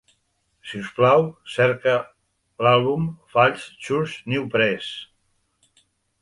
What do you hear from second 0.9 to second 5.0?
plau, cerca l'àlbum Falls Church News-Press.